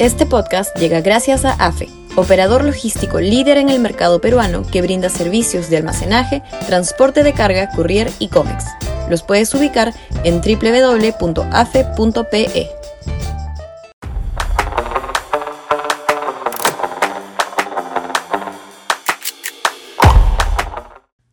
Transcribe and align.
Este 0.00 0.24
podcast 0.24 0.74
llega 0.78 1.02
gracias 1.02 1.44
a 1.44 1.52
AFE, 1.52 1.86
operador 2.16 2.64
logístico 2.64 3.20
líder 3.20 3.58
en 3.58 3.68
el 3.68 3.80
mercado 3.80 4.18
peruano 4.18 4.62
que 4.62 4.80
brinda 4.80 5.10
servicios 5.10 5.68
de 5.68 5.76
almacenaje, 5.76 6.42
transporte 6.66 7.22
de 7.22 7.34
carga, 7.34 7.68
courier 7.76 8.10
y 8.18 8.28
cómics. 8.28 8.64
Los 9.10 9.22
puedes 9.22 9.52
ubicar 9.52 9.92
en 10.24 10.40
www.afe.pe. 10.40 11.50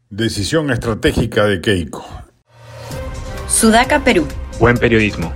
Decisión 0.09 0.71
estratégica 0.71 1.45
de 1.45 1.61
Keiko. 1.61 2.05
Sudaca, 3.47 4.03
Perú. 4.03 4.27
Buen 4.59 4.75
periodismo. 4.75 5.31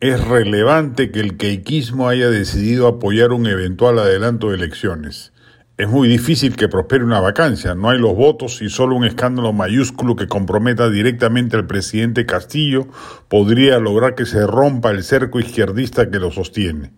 Es 0.00 0.18
relevante 0.24 1.10
que 1.10 1.20
el 1.20 1.36
keikismo 1.36 2.08
haya 2.08 2.30
decidido 2.30 2.88
apoyar 2.88 3.32
un 3.32 3.46
eventual 3.46 3.98
adelanto 3.98 4.48
de 4.48 4.56
elecciones. 4.56 5.34
Es 5.76 5.90
muy 5.90 6.08
difícil 6.08 6.56
que 6.56 6.68
prospere 6.68 7.04
una 7.04 7.20
vacancia, 7.20 7.74
no 7.74 7.90
hay 7.90 7.98
los 7.98 8.16
votos 8.16 8.62
y 8.62 8.70
solo 8.70 8.96
un 8.96 9.04
escándalo 9.04 9.52
mayúsculo 9.52 10.16
que 10.16 10.26
comprometa 10.26 10.88
directamente 10.88 11.56
al 11.56 11.66
presidente 11.66 12.24
Castillo 12.24 12.88
podría 13.28 13.78
lograr 13.78 14.14
que 14.14 14.24
se 14.24 14.46
rompa 14.46 14.90
el 14.90 15.02
cerco 15.02 15.38
izquierdista 15.38 16.10
que 16.10 16.18
lo 16.18 16.30
sostiene. 16.30 16.92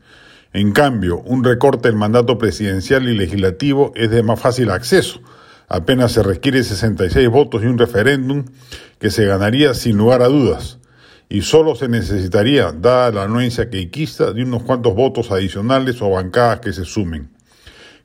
En 0.52 0.70
cambio, 0.70 1.22
un 1.22 1.42
recorte 1.42 1.88
del 1.88 1.96
mandato 1.96 2.38
presidencial 2.38 3.08
y 3.08 3.16
legislativo 3.16 3.92
es 3.96 4.10
de 4.10 4.22
más 4.22 4.38
fácil 4.38 4.70
acceso, 4.70 5.20
Apenas 5.72 6.12
se 6.12 6.22
requiere 6.22 6.62
66 6.62 7.30
votos 7.30 7.62
y 7.62 7.66
un 7.66 7.78
referéndum 7.78 8.44
que 8.98 9.10
se 9.10 9.24
ganaría 9.24 9.72
sin 9.72 9.96
lugar 9.96 10.20
a 10.20 10.28
dudas. 10.28 10.78
Y 11.32 11.40
solo 11.40 11.74
se 11.74 11.88
necesitaría, 11.88 12.72
dada 12.72 13.10
la 13.10 13.22
anuencia 13.22 13.70
queiquista, 13.70 14.34
de 14.34 14.42
unos 14.42 14.64
cuantos 14.64 14.94
votos 14.94 15.30
adicionales 15.30 16.02
o 16.02 16.10
bancadas 16.10 16.60
que 16.60 16.74
se 16.74 16.84
sumen. 16.84 17.30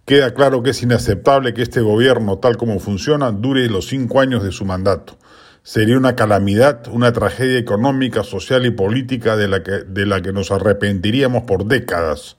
Queda 0.06 0.34
claro 0.34 0.64
que 0.64 0.70
es 0.70 0.82
inaceptable 0.82 1.54
que 1.54 1.62
este 1.62 1.82
gobierno, 1.82 2.38
tal 2.38 2.56
como 2.56 2.80
funciona, 2.80 3.34
dure 3.34 3.68
los 3.68 3.88
cinco 3.88 4.22
años 4.22 4.44
de 4.44 4.54
su 4.54 4.64
mandato. 4.64 5.18
Sería 5.62 5.98
una 5.98 6.16
calamidad, 6.16 6.88
una 6.88 7.12
tragedia 7.12 7.60
económica, 7.60 8.24
social 8.24 8.66
y 8.66 8.72
política 8.72 9.36
de 9.36 9.50
la 9.50 9.62
que, 9.62 9.84
de 9.86 10.06
la 10.06 10.22
que 10.22 10.32
nos 10.32 10.50
arrepentiríamos 10.50 11.44
por 11.44 11.66
décadas. 11.66 12.38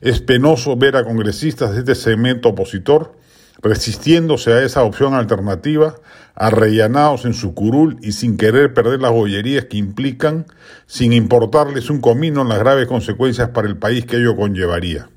Es 0.00 0.20
penoso 0.20 0.76
ver 0.76 0.96
a 0.96 1.04
congresistas 1.04 1.72
de 1.72 1.78
este 1.78 1.94
segmento 1.94 2.48
opositor 2.48 3.16
resistiéndose 3.62 4.52
a 4.52 4.62
esa 4.62 4.82
opción 4.82 5.14
alternativa, 5.14 5.96
arrellanados 6.34 7.24
en 7.24 7.34
su 7.34 7.54
curul 7.54 7.98
y 8.02 8.12
sin 8.12 8.36
querer 8.36 8.74
perder 8.74 9.00
las 9.00 9.12
bollerías 9.12 9.64
que 9.66 9.78
implican, 9.78 10.46
sin 10.86 11.12
importarles 11.12 11.90
un 11.90 12.00
comino 12.00 12.42
en 12.42 12.48
las 12.48 12.58
graves 12.58 12.86
consecuencias 12.86 13.50
para 13.50 13.68
el 13.68 13.76
país 13.76 14.04
que 14.04 14.16
ello 14.16 14.36
conllevaría. 14.36 15.08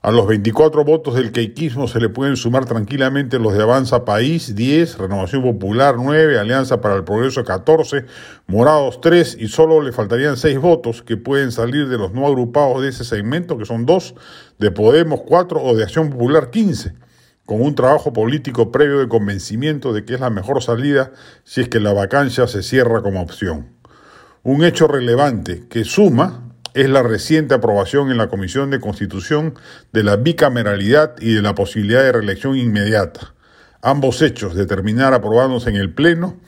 A 0.00 0.10
los 0.10 0.26
24 0.26 0.84
votos 0.84 1.14
del 1.14 1.30
queiquismo 1.30 1.86
se 1.86 2.00
le 2.00 2.08
pueden 2.08 2.36
sumar 2.36 2.64
tranquilamente 2.64 3.38
los 3.38 3.54
de 3.54 3.62
Avanza 3.62 4.04
País 4.04 4.56
10, 4.56 4.98
Renovación 4.98 5.42
Popular 5.42 5.94
9, 5.96 6.40
Alianza 6.40 6.80
para 6.80 6.96
el 6.96 7.04
Progreso 7.04 7.44
14, 7.44 8.06
Morados 8.48 9.00
3 9.00 9.36
y 9.38 9.46
solo 9.46 9.80
le 9.80 9.92
faltarían 9.92 10.36
6 10.36 10.58
votos 10.58 11.02
que 11.02 11.16
pueden 11.16 11.52
salir 11.52 11.88
de 11.88 11.98
los 11.98 12.12
no 12.12 12.26
agrupados 12.26 12.82
de 12.82 12.88
ese 12.88 13.04
segmento, 13.04 13.56
que 13.56 13.64
son 13.64 13.86
2, 13.86 14.14
de 14.58 14.72
Podemos 14.72 15.20
4 15.20 15.62
o 15.62 15.76
de 15.76 15.84
Acción 15.84 16.10
Popular 16.10 16.50
15 16.50 16.94
con 17.46 17.60
un 17.60 17.74
trabajo 17.74 18.12
político 18.12 18.70
previo 18.70 18.98
de 18.98 19.08
convencimiento 19.08 19.92
de 19.92 20.04
que 20.04 20.14
es 20.14 20.20
la 20.20 20.30
mejor 20.30 20.62
salida 20.62 21.12
si 21.44 21.62
es 21.62 21.68
que 21.68 21.80
la 21.80 21.92
vacancia 21.92 22.46
se 22.46 22.62
cierra 22.62 23.02
como 23.02 23.20
opción. 23.20 23.68
Un 24.42 24.64
hecho 24.64 24.88
relevante 24.88 25.64
que 25.68 25.84
suma 25.84 26.52
es 26.74 26.88
la 26.88 27.02
reciente 27.02 27.54
aprobación 27.54 28.10
en 28.10 28.16
la 28.16 28.28
Comisión 28.28 28.70
de 28.70 28.80
Constitución 28.80 29.54
de 29.92 30.02
la 30.02 30.16
bicameralidad 30.16 31.14
y 31.20 31.34
de 31.34 31.42
la 31.42 31.54
posibilidad 31.54 32.02
de 32.02 32.12
reelección 32.12 32.56
inmediata. 32.56 33.34
Ambos 33.82 34.22
hechos, 34.22 34.54
de 34.54 34.66
terminar 34.66 35.12
aprobándose 35.12 35.70
en 35.70 35.76
el 35.76 35.92
Pleno, 35.92 36.40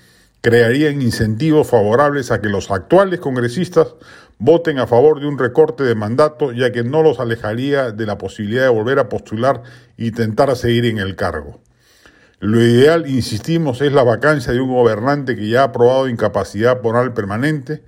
crearían 0.44 1.00
incentivos 1.00 1.68
favorables 1.68 2.30
a 2.30 2.42
que 2.42 2.50
los 2.50 2.70
actuales 2.70 3.18
congresistas 3.18 3.94
voten 4.36 4.78
a 4.78 4.86
favor 4.86 5.18
de 5.18 5.26
un 5.26 5.38
recorte 5.38 5.84
de 5.84 5.94
mandato, 5.94 6.52
ya 6.52 6.70
que 6.70 6.84
no 6.84 7.02
los 7.02 7.18
alejaría 7.18 7.92
de 7.92 8.04
la 8.04 8.18
posibilidad 8.18 8.64
de 8.64 8.68
volver 8.68 8.98
a 8.98 9.08
postular 9.08 9.62
y 9.96 10.08
intentar 10.08 10.54
seguir 10.54 10.84
en 10.84 10.98
el 10.98 11.16
cargo. 11.16 11.62
Lo 12.40 12.60
ideal, 12.60 13.08
insistimos, 13.08 13.80
es 13.80 13.94
la 13.94 14.02
vacancia 14.02 14.52
de 14.52 14.60
un 14.60 14.68
gobernante 14.68 15.34
que 15.34 15.48
ya 15.48 15.62
ha 15.62 15.64
aprobado 15.64 16.10
incapacidad 16.10 16.82
moral 16.82 17.14
permanente, 17.14 17.82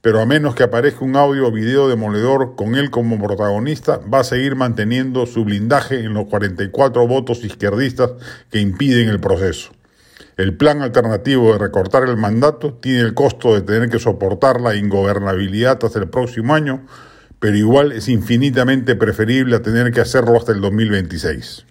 pero 0.00 0.22
a 0.22 0.24
menos 0.24 0.54
que 0.54 0.62
aparezca 0.62 1.04
un 1.04 1.14
audio 1.14 1.48
o 1.48 1.52
video 1.52 1.90
demoledor 1.90 2.56
con 2.56 2.74
él 2.74 2.90
como 2.90 3.22
protagonista, 3.22 3.98
va 3.98 4.20
a 4.20 4.24
seguir 4.24 4.56
manteniendo 4.56 5.26
su 5.26 5.44
blindaje 5.44 6.00
en 6.00 6.14
los 6.14 6.24
44 6.28 7.06
votos 7.06 7.44
izquierdistas 7.44 8.12
que 8.50 8.60
impiden 8.60 9.10
el 9.10 9.20
proceso. 9.20 9.77
El 10.36 10.56
plan 10.56 10.82
alternativo 10.82 11.52
de 11.52 11.58
recortar 11.58 12.04
el 12.04 12.16
mandato 12.16 12.74
tiene 12.74 13.00
el 13.00 13.14
costo 13.14 13.54
de 13.54 13.62
tener 13.62 13.90
que 13.90 13.98
soportar 13.98 14.60
la 14.60 14.76
ingobernabilidad 14.76 15.84
hasta 15.84 15.98
el 15.98 16.08
próximo 16.08 16.54
año, 16.54 16.86
pero 17.40 17.56
igual 17.56 17.92
es 17.92 18.08
infinitamente 18.08 18.94
preferible 18.96 19.56
a 19.56 19.62
tener 19.62 19.92
que 19.92 20.00
hacerlo 20.00 20.36
hasta 20.36 20.52
el 20.52 20.60
2026. 20.60 21.66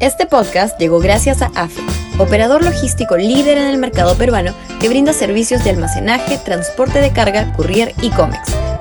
Este 0.00 0.24
podcast 0.24 0.80
llegó 0.80 0.98
gracias 0.98 1.42
a 1.42 1.50
AFE, 1.54 1.82
operador 2.18 2.64
logístico 2.64 3.18
líder 3.18 3.58
en 3.58 3.66
el 3.66 3.76
mercado 3.76 4.16
peruano 4.16 4.54
que 4.80 4.88
brinda 4.88 5.12
servicios 5.12 5.62
de 5.62 5.70
almacenaje, 5.70 6.38
transporte 6.42 7.00
de 7.00 7.12
carga, 7.12 7.52
courier 7.52 7.92
y 8.00 8.08
cómics 8.08 8.59